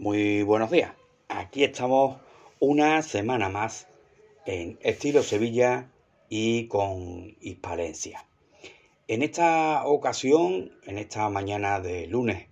Muy 0.00 0.42
buenos 0.44 0.70
días. 0.70 0.94
Aquí 1.28 1.62
estamos 1.62 2.16
una 2.58 3.02
semana 3.02 3.50
más 3.50 3.86
en 4.46 4.78
estilo 4.80 5.22
Sevilla 5.22 5.90
y 6.30 6.68
con 6.68 7.36
Hispalencia. 7.42 8.24
En 9.08 9.22
esta 9.22 9.86
ocasión, 9.86 10.72
en 10.86 10.96
esta 10.96 11.28
mañana 11.28 11.80
de 11.80 12.06
lunes 12.06 12.46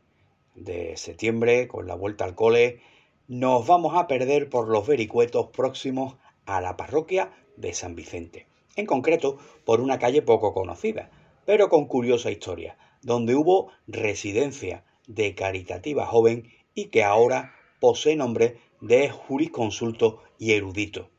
de 0.57 0.99
septiembre, 0.99 1.69
con 1.69 1.87
la 1.87 1.95
vuelta 1.95 2.27
al 2.27 2.35
cole, 2.35 2.83
nos 3.29 3.67
vamos 3.67 3.97
a 3.97 4.09
perder 4.09 4.51
por 4.51 4.69
los 4.69 4.87
vericuetos 4.87 5.47
próximos 5.47 6.17
a 6.45 6.61
la 6.61 6.77
parroquia 6.77 7.33
de 7.57 7.73
San 7.73 7.95
Vicente. 7.95 8.47
En 8.77 8.85
concreto, 8.85 9.39
por 9.65 9.81
una 9.81 9.99
calle 9.99 10.21
poco 10.21 10.53
conocida, 10.53 11.11
pero 11.47 11.71
con 11.71 11.87
curiosa 11.87 12.31
historia, 12.31 12.77
donde 13.01 13.35
hubo 13.35 13.73
residencia 13.87 14.85
de 15.07 15.35
caritativa 15.35 16.05
joven 16.05 16.53
y 16.79 16.91
que 16.91 17.03
ahora 17.03 17.57
posee 17.81 18.15
nombre 18.15 18.61
de 18.81 19.11
jurisconsulto 19.11 20.23
y 20.39 20.53
erudito. 20.53 21.11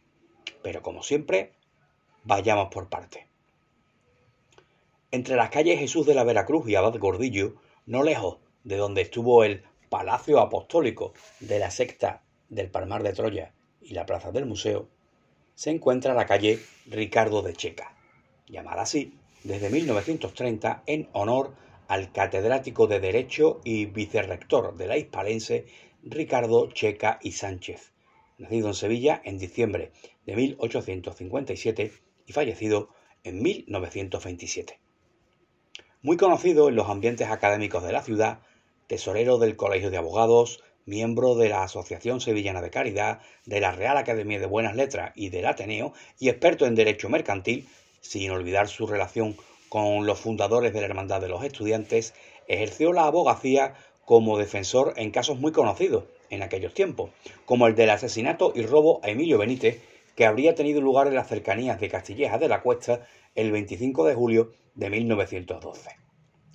Pero 0.64 0.82
como 0.82 1.04
siempre, 1.04 1.52
vayamos 2.24 2.70
por 2.70 2.88
parte. 2.88 3.28
Entre 5.12 5.36
las 5.36 5.50
calles 5.50 5.78
Jesús 5.78 6.06
de 6.06 6.14
la 6.14 6.24
Veracruz 6.24 6.70
y 6.70 6.76
Abad 6.76 6.98
Gordillo, 6.98 7.56
no 7.86 8.04
lejos 8.04 8.38
de 8.64 8.78
donde 8.78 9.02
estuvo 9.02 9.44
el 9.44 9.64
Palacio 9.90 10.40
Apostólico 10.40 11.14
de 11.42 11.60
la 11.60 11.72
secta 11.72 12.24
del 12.48 12.72
Palmar 12.72 13.04
de 13.04 13.12
Troya 13.12 13.54
y 13.82 13.94
la 13.96 14.06
Plaza 14.06 14.32
del 14.32 14.46
Museo, 14.46 14.88
se 15.56 15.72
encuentra 15.72 16.14
la 16.14 16.26
calle 16.26 16.60
Ricardo 16.86 17.42
de 17.42 17.52
Checa, 17.52 17.98
llamada 18.48 18.84
así 18.84 19.14
desde 19.44 19.70
1930 19.70 20.84
en 20.86 21.10
honor 21.12 21.54
al 21.90 22.12
catedrático 22.12 22.86
de 22.86 23.00
Derecho 23.00 23.62
y 23.64 23.86
vicerrector 23.86 24.78
de 24.78 24.86
la 24.86 24.98
Hispalense 24.98 25.66
Ricardo 26.04 26.72
Checa 26.72 27.18
y 27.20 27.32
Sánchez, 27.32 27.94
nacido 28.38 28.68
en 28.68 28.74
Sevilla 28.76 29.22
en 29.26 29.40
diciembre 29.40 29.92
de 30.28 30.36
1857 30.36 31.92
y 32.28 32.32
fallecido 32.32 32.90
en 33.24 33.42
1927. 33.42 34.80
Muy 36.04 36.16
conocido 36.16 36.70
en 36.70 36.76
los 36.76 36.90
ambientes 36.90 37.28
académicos 37.28 37.84
de 37.84 37.92
la 37.92 38.04
ciudad, 38.04 38.42
tesorero 38.86 39.40
del 39.40 39.56
Colegio 39.56 39.90
de 39.90 39.98
Abogados, 39.98 40.64
miembro 40.86 41.34
de 41.34 41.50
la 41.50 41.64
Asociación 41.64 42.22
Sevillana 42.22 42.62
de 42.62 42.70
Caridad, 42.70 43.20
de 43.48 43.62
la 43.62 43.72
Real 43.72 43.98
Academia 43.98 44.40
de 44.40 44.46
Buenas 44.46 44.76
Letras 44.76 45.12
y 45.16 45.30
del 45.30 45.48
Ateneo, 45.48 45.94
y 46.20 46.30
experto 46.30 46.68
en 46.68 46.76
Derecho 46.76 47.10
Mercantil, 47.10 47.68
sin 48.00 48.30
olvidar 48.30 48.68
su 48.68 48.86
relación 48.86 49.36
con 49.70 50.06
los 50.06 50.20
fundadores 50.20 50.74
de 50.74 50.82
la 50.82 50.88
Hermandad 50.88 51.22
de 51.22 51.30
los 51.30 51.44
Estudiantes, 51.44 52.14
ejerció 52.48 52.92
la 52.92 53.06
abogacía 53.06 53.76
como 54.04 54.40
defensor 54.40 54.94
en 54.98 55.12
casos 55.12 55.40
muy 55.40 55.52
conocidos 55.52 56.06
en 56.32 56.42
aquellos 56.42 56.74
tiempos, 56.74 57.12
como 57.46 57.68
el 57.68 57.76
del 57.76 57.92
asesinato 57.92 58.52
y 58.56 58.64
robo 58.64 59.00
a 59.04 59.10
Emilio 59.10 59.38
Benítez, 59.38 59.82
que 60.16 60.26
habría 60.26 60.56
tenido 60.56 60.82
lugar 60.82 61.08
en 61.08 61.16
las 61.16 61.28
cercanías 61.28 61.80
de 61.80 61.90
Castilleja 61.90 62.38
de 62.38 62.50
la 62.50 62.62
Cuesta 62.62 63.08
el 63.36 63.52
25 63.52 64.06
de 64.06 64.16
julio 64.16 64.52
de 64.76 64.90
1912. 64.90 65.92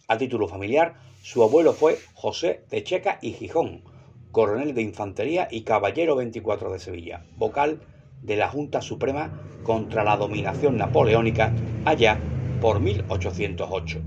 A 0.08 0.18
título 0.18 0.48
familiar, 0.48 0.96
su 1.22 1.42
abuelo 1.42 1.72
fue 1.72 1.98
José 2.14 2.64
de 2.70 2.82
Checa 2.84 3.18
y 3.22 3.32
Gijón, 3.32 3.84
coronel 4.32 4.74
de 4.74 4.82
infantería 4.82 5.48
y 5.50 5.62
caballero 5.62 6.16
24 6.16 6.72
de 6.72 6.78
Sevilla, 6.78 7.24
vocal 7.36 7.80
de 8.20 8.36
la 8.36 8.48
Junta 8.48 8.82
Suprema 8.82 9.30
contra 9.62 10.02
la 10.04 10.16
dominación 10.16 10.76
napoleónica 10.76 11.54
allá 11.84 12.18
por 12.64 12.80
1808. 12.80 14.00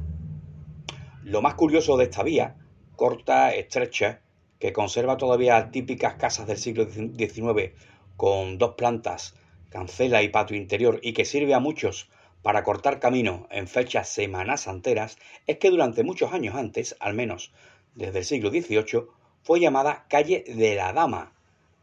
Lo 1.25 1.43
más 1.43 1.53
curioso 1.53 1.95
de 1.95 2.05
esta 2.05 2.23
vía 2.23 2.55
corta, 2.95 3.53
estrecha, 3.53 4.21
que 4.57 4.73
conserva 4.73 5.15
todavía 5.15 5.69
típicas 5.69 6.15
casas 6.15 6.47
del 6.47 6.57
siglo 6.57 6.87
XIX 6.89 7.73
con 8.15 8.57
dos 8.57 8.73
plantas, 8.73 9.35
cancela 9.69 10.23
y 10.23 10.29
patio 10.29 10.57
interior 10.57 10.99
y 11.03 11.13
que 11.13 11.23
sirve 11.23 11.53
a 11.53 11.59
muchos 11.59 12.09
para 12.41 12.63
cortar 12.63 12.99
camino 12.99 13.47
en 13.51 13.67
fechas 13.67 14.09
semanas 14.09 14.67
anteras, 14.67 15.19
es 15.45 15.59
que 15.59 15.69
durante 15.69 16.03
muchos 16.03 16.33
años 16.33 16.55
antes, 16.55 16.95
al 16.99 17.13
menos 17.13 17.53
desde 17.93 18.17
el 18.17 18.25
siglo 18.25 18.49
XVIII, 18.49 19.03
fue 19.43 19.59
llamada 19.59 20.07
calle 20.09 20.43
de 20.47 20.73
la 20.73 20.93
Dama 20.93 21.31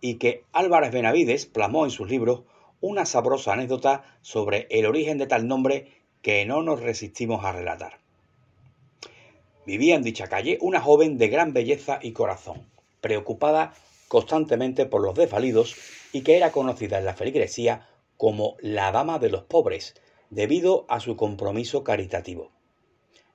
y 0.00 0.16
que 0.16 0.42
Álvarez 0.52 0.90
Benavides 0.90 1.46
plasmó 1.46 1.84
en 1.84 1.92
sus 1.92 2.10
libros 2.10 2.42
una 2.80 3.06
sabrosa 3.06 3.52
anécdota 3.52 4.02
sobre 4.22 4.66
el 4.70 4.86
origen 4.86 5.18
de 5.18 5.28
tal 5.28 5.46
nombre 5.46 6.03
que 6.24 6.46
no 6.46 6.62
nos 6.62 6.80
resistimos 6.80 7.44
a 7.44 7.52
relatar. 7.52 7.98
Vivía 9.66 9.94
en 9.94 10.02
dicha 10.02 10.26
calle 10.26 10.56
una 10.62 10.80
joven 10.80 11.18
de 11.18 11.28
gran 11.28 11.52
belleza 11.52 11.98
y 12.00 12.12
corazón, 12.12 12.66
preocupada 13.02 13.74
constantemente 14.08 14.86
por 14.86 15.02
los 15.02 15.14
desvalidos 15.14 15.76
y 16.12 16.22
que 16.22 16.38
era 16.38 16.50
conocida 16.50 16.98
en 16.98 17.04
la 17.04 17.12
feligresía 17.12 17.90
como 18.16 18.56
la 18.60 18.90
dama 18.90 19.18
de 19.18 19.28
los 19.28 19.42
pobres, 19.42 19.94
debido 20.30 20.86
a 20.88 20.98
su 20.98 21.14
compromiso 21.14 21.84
caritativo. 21.84 22.50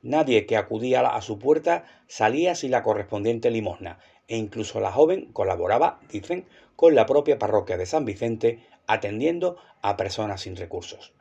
Nadie 0.01 0.47
que 0.47 0.57
acudía 0.57 1.01
a 1.01 1.21
su 1.21 1.37
puerta 1.37 1.85
salía 2.07 2.55
sin 2.55 2.71
la 2.71 2.81
correspondiente 2.81 3.51
limosna, 3.51 3.99
e 4.27 4.35
incluso 4.35 4.79
la 4.79 4.91
joven 4.91 5.31
colaboraba, 5.31 5.99
dicen, 6.11 6.47
con 6.75 6.95
la 6.95 7.05
propia 7.05 7.37
parroquia 7.37 7.77
de 7.77 7.85
San 7.85 8.05
Vicente, 8.05 8.65
atendiendo 8.87 9.57
a 9.83 9.95
personas 9.95 10.41
sin 10.41 10.55
recursos. 10.55 11.13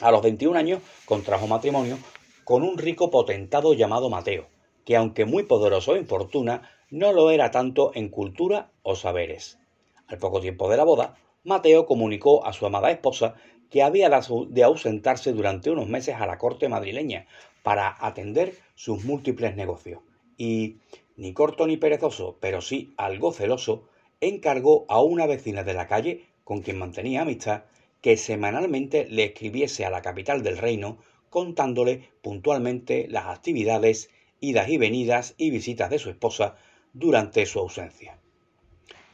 A 0.00 0.10
los 0.10 0.22
21 0.22 0.58
años 0.58 0.82
contrajo 1.04 1.46
matrimonio 1.46 1.98
con 2.44 2.62
un 2.62 2.78
rico 2.78 3.10
potentado 3.10 3.74
llamado 3.74 4.08
Mateo, 4.08 4.46
que 4.86 4.96
aunque 4.96 5.26
muy 5.26 5.42
poderoso 5.42 5.94
en 5.94 6.06
fortuna, 6.06 6.70
no 6.90 7.12
lo 7.12 7.30
era 7.30 7.50
tanto 7.50 7.92
en 7.94 8.08
cultura 8.08 8.70
o 8.82 8.96
saberes. 8.96 9.58
Al 10.06 10.16
poco 10.16 10.40
tiempo 10.40 10.70
de 10.70 10.78
la 10.78 10.84
boda, 10.84 11.16
Mateo 11.44 11.84
comunicó 11.84 12.46
a 12.46 12.54
su 12.54 12.64
amada 12.64 12.90
esposa 12.90 13.34
que 13.68 13.82
había 13.82 14.10
de 14.48 14.62
ausentarse 14.62 15.32
durante 15.32 15.70
unos 15.70 15.86
meses 15.86 16.16
a 16.18 16.26
la 16.26 16.38
corte 16.38 16.68
madrileña 16.68 17.26
para 17.62 17.94
atender 18.00 18.54
sus 18.74 19.04
múltiples 19.04 19.54
negocios. 19.54 20.00
Y, 20.38 20.78
ni 21.16 21.34
corto 21.34 21.66
ni 21.66 21.76
perezoso, 21.76 22.38
pero 22.40 22.62
sí 22.62 22.94
algo 22.96 23.32
celoso, 23.32 23.84
encargó 24.20 24.86
a 24.88 25.02
una 25.02 25.26
vecina 25.26 25.62
de 25.62 25.74
la 25.74 25.86
calle, 25.86 26.24
con 26.42 26.62
quien 26.62 26.78
mantenía 26.78 27.22
amistad, 27.22 27.64
que 28.00 28.16
semanalmente 28.16 29.06
le 29.08 29.24
escribiese 29.24 29.84
a 29.84 29.90
la 29.90 30.02
capital 30.02 30.42
del 30.42 30.58
reino 30.58 30.98
contándole 31.28 32.10
puntualmente 32.22 33.06
las 33.08 33.26
actividades, 33.26 34.10
idas 34.40 34.68
y 34.68 34.78
venidas 34.78 35.34
y 35.36 35.50
visitas 35.50 35.90
de 35.90 35.98
su 35.98 36.10
esposa 36.10 36.56
durante 36.92 37.46
su 37.46 37.60
ausencia. 37.60 38.18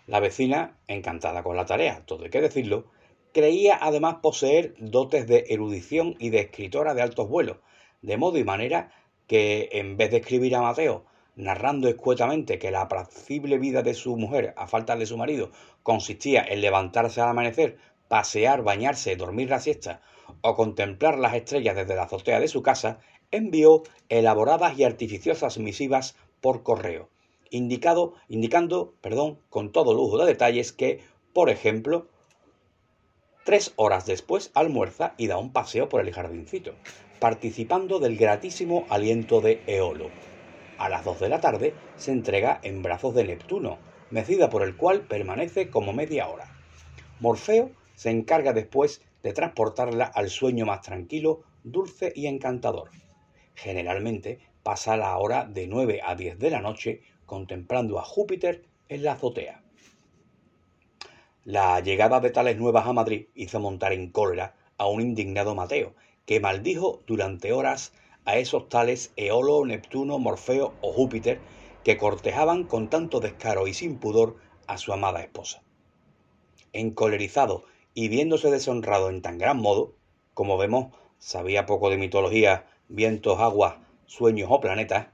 La 0.06 0.20
vecina, 0.20 0.78
encantada 0.86 1.42
con 1.42 1.56
la 1.56 1.66
tarea, 1.66 2.04
todo 2.06 2.24
hay 2.24 2.30
que 2.30 2.40
decirlo, 2.40 2.86
creía 3.32 3.78
además 3.80 4.16
poseer 4.22 4.74
dotes 4.78 5.26
de 5.26 5.44
erudición 5.48 6.14
y 6.18 6.30
de 6.30 6.40
escritora 6.40 6.94
de 6.94 7.02
altos 7.02 7.28
vuelos, 7.28 7.58
de 8.02 8.16
modo 8.16 8.38
y 8.38 8.44
manera 8.44 8.92
que, 9.26 9.68
en 9.72 9.96
vez 9.96 10.10
de 10.10 10.18
escribir 10.18 10.54
a 10.54 10.62
Mateo, 10.62 11.04
narrando 11.34 11.88
escuetamente 11.88 12.58
que 12.58 12.70
la 12.70 12.82
apacible 12.82 13.58
vida 13.58 13.82
de 13.82 13.94
su 13.94 14.16
mujer, 14.16 14.54
a 14.56 14.66
falta 14.66 14.96
de 14.96 15.06
su 15.06 15.18
marido, 15.18 15.50
consistía 15.82 16.42
en 16.48 16.62
levantarse 16.62 17.20
al 17.20 17.28
amanecer, 17.28 17.76
pasear, 18.08 18.62
bañarse, 18.62 19.16
dormir 19.16 19.50
la 19.50 19.60
siesta 19.60 20.00
o 20.40 20.54
contemplar 20.54 21.18
las 21.18 21.34
estrellas 21.34 21.76
desde 21.76 21.96
la 21.96 22.04
azotea 22.04 22.40
de 22.40 22.48
su 22.48 22.62
casa, 22.62 22.98
envió 23.30 23.82
elaboradas 24.08 24.78
y 24.78 24.84
artificiosas 24.84 25.58
misivas 25.58 26.16
por 26.40 26.62
correo, 26.62 27.08
indicado, 27.50 28.14
indicando 28.28 28.94
perdón, 29.00 29.38
con 29.50 29.72
todo 29.72 29.94
lujo 29.94 30.18
de 30.18 30.26
detalles 30.26 30.72
que, 30.72 31.00
por 31.32 31.50
ejemplo, 31.50 32.08
tres 33.44 33.72
horas 33.76 34.06
después 34.06 34.50
almuerza 34.54 35.14
y 35.16 35.26
da 35.28 35.38
un 35.38 35.52
paseo 35.52 35.88
por 35.88 36.00
el 36.00 36.12
jardincito, 36.12 36.74
participando 37.20 37.98
del 37.98 38.16
gratísimo 38.16 38.86
aliento 38.88 39.40
de 39.40 39.62
Eolo. 39.66 40.10
A 40.78 40.88
las 40.88 41.04
dos 41.04 41.20
de 41.20 41.28
la 41.28 41.40
tarde 41.40 41.74
se 41.96 42.12
entrega 42.12 42.60
en 42.62 42.82
brazos 42.82 43.14
de 43.14 43.24
Neptuno, 43.24 43.78
mecida 44.10 44.50
por 44.50 44.62
el 44.62 44.76
cual 44.76 45.02
permanece 45.02 45.70
como 45.70 45.92
media 45.92 46.28
hora. 46.28 46.52
Morfeo 47.20 47.70
se 47.96 48.10
encarga 48.10 48.52
después 48.52 49.02
de 49.24 49.32
transportarla 49.32 50.04
al 50.04 50.30
sueño 50.30 50.64
más 50.66 50.82
tranquilo, 50.82 51.42
dulce 51.64 52.12
y 52.14 52.28
encantador. 52.28 52.90
Generalmente 53.56 54.38
pasa 54.62 54.96
la 54.96 55.16
hora 55.18 55.44
de 55.44 55.66
9 55.66 56.00
a 56.04 56.14
10 56.14 56.38
de 56.38 56.50
la 56.50 56.60
noche 56.60 57.02
contemplando 57.24 57.98
a 57.98 58.04
Júpiter 58.04 58.64
en 58.88 59.02
la 59.02 59.12
azotea. 59.12 59.62
La 61.44 61.80
llegada 61.80 62.20
de 62.20 62.30
tales 62.30 62.56
nuevas 62.56 62.86
a 62.86 62.92
Madrid 62.92 63.26
hizo 63.34 63.58
montar 63.58 63.92
en 63.92 64.10
cólera 64.10 64.54
a 64.78 64.86
un 64.86 65.00
indignado 65.00 65.54
Mateo, 65.54 65.94
que 66.24 66.40
maldijo 66.40 67.02
durante 67.06 67.52
horas 67.52 67.92
a 68.24 68.36
esos 68.36 68.68
tales 68.68 69.12
Eolo, 69.16 69.64
Neptuno, 69.64 70.18
Morfeo 70.18 70.74
o 70.80 70.92
Júpiter 70.92 71.40
que 71.84 71.96
cortejaban 71.96 72.64
con 72.64 72.90
tanto 72.90 73.20
descaro 73.20 73.68
y 73.68 73.74
sin 73.74 73.98
pudor 73.98 74.36
a 74.66 74.76
su 74.76 74.92
amada 74.92 75.22
esposa. 75.22 75.62
Encolerizado 76.72 77.64
y 77.96 78.08
viéndose 78.08 78.50
deshonrado 78.50 79.08
en 79.08 79.22
tan 79.22 79.38
gran 79.38 79.56
modo, 79.56 79.94
como 80.34 80.58
vemos, 80.58 80.94
sabía 81.18 81.64
poco 81.64 81.88
de 81.88 81.96
mitología, 81.96 82.66
vientos, 82.88 83.40
aguas, 83.40 83.76
sueños 84.04 84.50
o 84.52 84.60
planetas, 84.60 85.06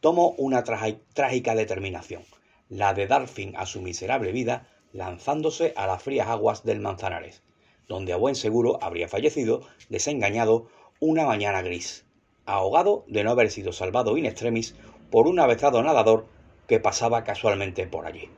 tomó 0.00 0.30
una 0.38 0.64
trágica 0.64 1.54
determinación, 1.54 2.22
la 2.70 2.94
de 2.94 3.06
dar 3.06 3.28
fin 3.28 3.52
a 3.58 3.66
su 3.66 3.82
miserable 3.82 4.32
vida 4.32 4.66
lanzándose 4.94 5.74
a 5.76 5.86
las 5.86 6.02
frías 6.02 6.28
aguas 6.28 6.64
del 6.64 6.80
Manzanares, 6.80 7.42
donde 7.88 8.14
a 8.14 8.16
buen 8.16 8.34
seguro 8.34 8.78
habría 8.80 9.06
fallecido, 9.06 9.60
desengañado, 9.90 10.68
una 10.98 11.26
mañana 11.26 11.60
gris, 11.60 12.06
ahogado 12.46 13.04
de 13.06 13.22
no 13.22 13.32
haber 13.32 13.50
sido 13.50 13.74
salvado 13.74 14.16
in 14.16 14.24
extremis 14.24 14.74
por 15.10 15.26
un 15.26 15.40
avezado 15.40 15.82
nadador 15.82 16.24
que 16.66 16.80
pasaba 16.80 17.22
casualmente 17.22 17.86
por 17.86 18.06
allí. 18.06 18.30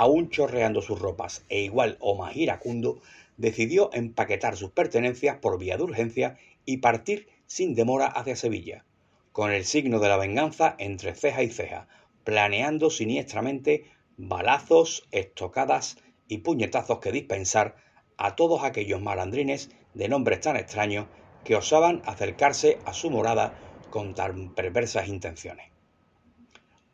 Aún 0.00 0.30
chorreando 0.30 0.80
sus 0.80 0.98
ropas 0.98 1.44
e 1.50 1.60
igual 1.60 1.98
o 2.00 2.16
más 2.16 2.34
iracundo, 2.34 3.02
decidió 3.36 3.90
empaquetar 3.92 4.56
sus 4.56 4.70
pertenencias 4.70 5.36
por 5.36 5.58
vía 5.58 5.76
de 5.76 5.82
urgencia 5.82 6.38
y 6.64 6.78
partir 6.78 7.28
sin 7.46 7.74
demora 7.74 8.06
hacia 8.06 8.34
Sevilla, 8.34 8.86
con 9.32 9.52
el 9.52 9.66
signo 9.66 9.98
de 9.98 10.08
la 10.08 10.16
venganza 10.16 10.74
entre 10.78 11.14
ceja 11.14 11.42
y 11.42 11.50
ceja, 11.50 11.86
planeando 12.24 12.88
siniestramente 12.88 13.90
balazos, 14.16 15.06
estocadas 15.10 15.98
y 16.28 16.38
puñetazos 16.38 17.00
que 17.00 17.12
dispensar 17.12 17.76
a 18.16 18.36
todos 18.36 18.64
aquellos 18.64 19.02
malandrines 19.02 19.68
de 19.92 20.08
nombres 20.08 20.40
tan 20.40 20.56
extraños 20.56 21.08
que 21.44 21.56
osaban 21.56 22.00
acercarse 22.06 22.78
a 22.86 22.94
su 22.94 23.10
morada 23.10 23.52
con 23.90 24.14
tan 24.14 24.54
perversas 24.54 25.08
intenciones. 25.08 25.70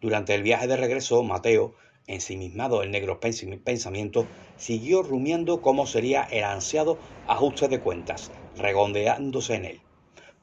Durante 0.01 0.35
el 0.35 0.43
viaje 0.43 0.67
de 0.67 0.77
regreso, 0.77 1.23
Mateo, 1.23 1.77
ensimismado 2.07 2.83
en 2.83 2.91
negros 2.91 3.19
pensamientos, 3.19 4.27
siguió 4.57 5.03
rumiando 5.03 5.61
cómo 5.61 5.87
sería 5.87 6.23
el 6.23 6.45
ansiado 6.45 6.99
ajuste 7.27 7.69
de 7.69 7.81
cuentas, 7.81 8.31
regondeándose 8.57 9.55
en 9.55 9.65
él. 9.65 9.81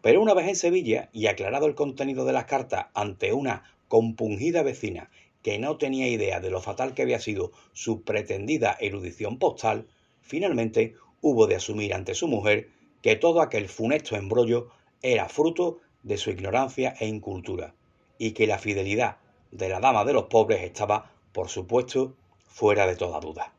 Pero 0.01 0.21
una 0.21 0.33
vez 0.33 0.47
en 0.47 0.55
Sevilla 0.55 1.09
y 1.13 1.27
aclarado 1.27 1.65
el 1.65 1.75
contenido 1.75 2.25
de 2.25 2.33
las 2.33 2.45
cartas 2.45 2.87
ante 2.93 3.31
una 3.31 3.63
compungida 3.87 4.63
vecina 4.63 5.09
que 5.41 5.59
no 5.59 5.77
tenía 5.77 6.07
idea 6.07 6.39
de 6.39 6.49
lo 6.49 6.61
fatal 6.61 6.93
que 6.93 7.03
había 7.03 7.19
sido 7.19 7.51
su 7.73 8.03
pretendida 8.03 8.77
erudición 8.79 9.37
postal, 9.37 9.87
finalmente 10.21 10.95
hubo 11.21 11.47
de 11.47 11.55
asumir 11.55 11.93
ante 11.93 12.15
su 12.15 12.27
mujer 12.27 12.69
que 13.01 13.15
todo 13.15 13.41
aquel 13.41 13.69
funesto 13.69 14.15
embrollo 14.15 14.69
era 15.01 15.27
fruto 15.29 15.79
de 16.03 16.17
su 16.17 16.31
ignorancia 16.31 16.95
e 16.99 17.07
incultura, 17.07 17.75
y 18.17 18.31
que 18.31 18.47
la 18.47 18.57
fidelidad 18.57 19.17
de 19.51 19.69
la 19.69 19.79
dama 19.79 20.05
de 20.05 20.13
los 20.13 20.23
pobres 20.23 20.63
estaba, 20.63 21.12
por 21.33 21.49
supuesto, 21.49 22.15
fuera 22.47 22.87
de 22.87 22.95
toda 22.95 23.19
duda. 23.19 23.53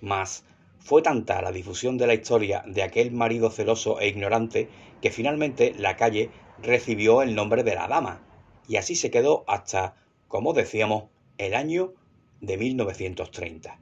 Mas 0.00 0.44
fue 0.78 1.02
tanta 1.02 1.40
la 1.40 1.52
difusión 1.52 1.96
de 1.96 2.06
la 2.06 2.14
historia 2.14 2.62
de 2.66 2.82
aquel 2.82 3.12
marido 3.12 3.50
celoso 3.50 4.00
e 4.00 4.08
ignorante 4.08 4.68
que 5.00 5.10
finalmente 5.10 5.74
la 5.78 5.96
calle 5.96 6.30
recibió 6.60 7.22
el 7.22 7.34
nombre 7.34 7.62
de 7.62 7.74
la 7.74 7.88
dama, 7.88 8.20
y 8.68 8.76
así 8.76 8.94
se 8.96 9.10
quedó 9.10 9.44
hasta 9.46 9.94
como 10.28 10.52
decíamos, 10.52 11.04
el 11.38 11.54
año 11.54 11.94
de 12.40 12.58
1930. 12.58 13.78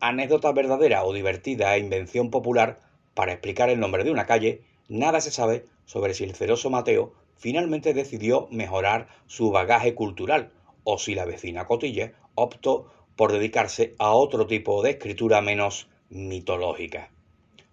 Anécdota 0.00 0.50
verdadera 0.52 1.04
o 1.04 1.12
divertida 1.12 1.76
e 1.76 1.78
invención 1.78 2.30
popular 2.30 2.80
para 3.14 3.32
explicar 3.32 3.70
el 3.70 3.78
nombre 3.78 4.02
de 4.02 4.10
una 4.10 4.26
calle, 4.26 4.62
nada 4.88 5.20
se 5.20 5.30
sabe 5.30 5.66
sobre 5.84 6.14
si 6.14 6.24
el 6.24 6.34
celoso 6.34 6.68
Mateo 6.68 7.14
finalmente 7.36 7.94
decidió 7.94 8.48
mejorar 8.50 9.06
su 9.26 9.52
bagaje 9.52 9.94
cultural 9.94 10.50
o 10.84 10.98
si 10.98 11.14
la 11.14 11.24
vecina 11.24 11.66
Cotilla 11.66 12.12
optó 12.34 12.90
por 13.16 13.32
dedicarse 13.32 13.94
a 13.98 14.12
otro 14.12 14.46
tipo 14.46 14.82
de 14.82 14.90
escritura 14.90 15.40
menos 15.40 15.88
mitológica. 16.08 17.10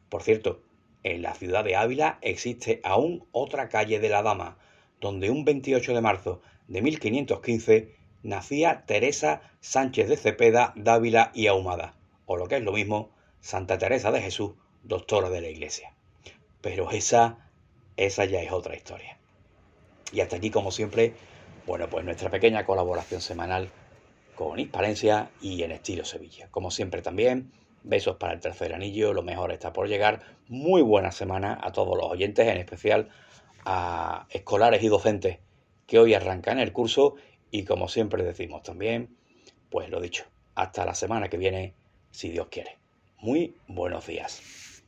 Por 0.09 0.23
cierto, 0.23 0.61
en 1.03 1.21
la 1.21 1.33
ciudad 1.33 1.63
de 1.63 1.75
Ávila 1.75 2.19
existe 2.21 2.81
aún 2.83 3.25
otra 3.31 3.69
calle 3.69 3.99
de 3.99 4.09
la 4.09 4.21
Dama, 4.21 4.57
donde 4.99 5.29
un 5.29 5.45
28 5.45 5.93
de 5.93 6.01
marzo 6.01 6.41
de 6.67 6.81
1515 6.81 7.95
nacía 8.23 8.83
Teresa 8.85 9.41
Sánchez 9.61 10.09
de 10.09 10.17
Cepeda, 10.17 10.73
Dávila 10.75 11.31
y 11.33 11.47
Ahumada, 11.47 11.95
o 12.25 12.37
lo 12.37 12.47
que 12.47 12.57
es 12.57 12.63
lo 12.63 12.73
mismo, 12.73 13.11
Santa 13.39 13.77
Teresa 13.77 14.11
de 14.11 14.21
Jesús, 14.21 14.51
doctora 14.83 15.29
de 15.29 15.41
la 15.41 15.49
Iglesia. 15.49 15.93
Pero 16.61 16.91
esa, 16.91 17.49
esa 17.95 18.25
ya 18.25 18.41
es 18.41 18.51
otra 18.51 18.75
historia. 18.75 19.17
Y 20.11 20.21
hasta 20.21 20.35
aquí, 20.35 20.49
como 20.49 20.71
siempre, 20.71 21.13
bueno, 21.69 21.87
pues 21.87 22.03
nuestra 22.03 22.31
pequeña 22.31 22.65
colaboración 22.65 23.21
semanal 23.21 23.69
con 24.33 24.59
Hispalencia 24.59 25.29
y 25.39 25.61
en 25.61 25.69
estilo 25.69 26.03
Sevilla. 26.03 26.47
Como 26.49 26.71
siempre 26.71 27.03
también, 27.03 27.51
besos 27.83 28.15
para 28.15 28.33
el 28.33 28.39
tercer 28.39 28.73
anillo, 28.73 29.13
lo 29.13 29.21
mejor 29.21 29.51
está 29.51 29.71
por 29.71 29.87
llegar. 29.87 30.23
Muy 30.47 30.81
buena 30.81 31.11
semana 31.11 31.59
a 31.61 31.71
todos 31.71 31.95
los 31.95 32.07
oyentes, 32.07 32.47
en 32.47 32.57
especial 32.57 33.09
a 33.65 34.25
escolares 34.31 34.81
y 34.81 34.87
docentes 34.87 35.37
que 35.85 35.99
hoy 35.99 36.15
arrancan 36.15 36.57
el 36.57 36.73
curso 36.73 37.17
y 37.51 37.65
como 37.65 37.87
siempre 37.87 38.23
decimos 38.23 38.63
también, 38.63 39.15
pues 39.69 39.91
lo 39.91 40.01
dicho, 40.01 40.23
hasta 40.55 40.85
la 40.85 40.95
semana 40.95 41.29
que 41.29 41.37
viene, 41.37 41.75
si 42.09 42.29
Dios 42.29 42.47
quiere. 42.49 42.79
Muy 43.19 43.55
buenos 43.67 44.07
días. 44.07 44.78